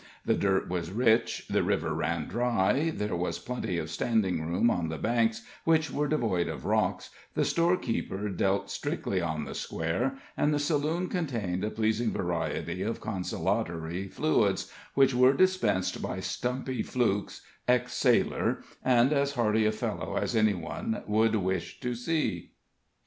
[0.25, 4.89] The dirt was rich, the river ran dry, there was plenty of standing room on
[4.89, 10.51] the banks, which were devoid of rocks, the storekeeper dealt strictly on the square, and
[10.51, 17.43] the saloon contained a pleasing variety of consolatory fluids, which were dispensed by Stumpy Flukes,
[17.67, 22.53] ex sailor, and as hearty a fellow as any one would ask to see.